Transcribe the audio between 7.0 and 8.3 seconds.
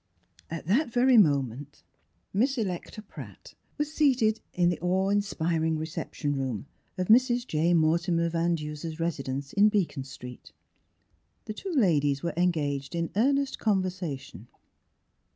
Mrs. J. Mortimer